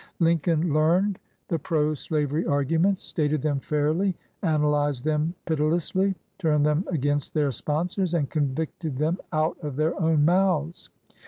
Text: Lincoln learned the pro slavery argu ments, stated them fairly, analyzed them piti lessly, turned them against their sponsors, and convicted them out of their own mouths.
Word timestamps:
Lincoln 0.19 0.73
learned 0.73 1.19
the 1.47 1.59
pro 1.59 1.93
slavery 1.93 2.43
argu 2.43 2.79
ments, 2.81 3.03
stated 3.03 3.43
them 3.43 3.59
fairly, 3.59 4.15
analyzed 4.41 5.03
them 5.03 5.35
piti 5.45 5.61
lessly, 5.61 6.15
turned 6.39 6.65
them 6.65 6.83
against 6.87 7.35
their 7.35 7.51
sponsors, 7.51 8.15
and 8.15 8.27
convicted 8.27 8.97
them 8.97 9.19
out 9.31 9.59
of 9.59 9.75
their 9.75 9.93
own 10.01 10.25
mouths. 10.25 10.89